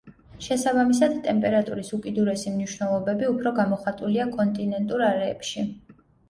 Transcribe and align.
შესაბამისად, 0.43 1.11
ტემპერატურის 1.27 1.91
უკიდურესი 1.97 2.53
მნიშვნელობები 2.53 3.29
უფრო 3.35 3.53
გამოხატულია 3.61 4.27
კონტინენტურ 4.39 5.07
არეებში. 5.11 5.69